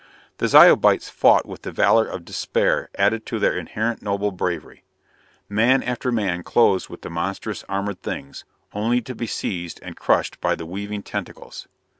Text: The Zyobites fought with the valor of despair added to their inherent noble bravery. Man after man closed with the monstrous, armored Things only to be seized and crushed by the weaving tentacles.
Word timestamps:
The 0.39 0.47
Zyobites 0.47 1.11
fought 1.11 1.45
with 1.45 1.61
the 1.61 1.71
valor 1.71 2.07
of 2.07 2.25
despair 2.25 2.89
added 2.97 3.23
to 3.27 3.37
their 3.37 3.55
inherent 3.55 4.01
noble 4.01 4.31
bravery. 4.31 4.83
Man 5.47 5.83
after 5.83 6.11
man 6.11 6.41
closed 6.41 6.89
with 6.89 7.03
the 7.03 7.11
monstrous, 7.11 7.63
armored 7.69 8.01
Things 8.01 8.43
only 8.73 9.01
to 9.01 9.13
be 9.13 9.27
seized 9.27 9.79
and 9.83 9.95
crushed 9.95 10.41
by 10.41 10.55
the 10.55 10.65
weaving 10.65 11.03
tentacles. 11.03 11.67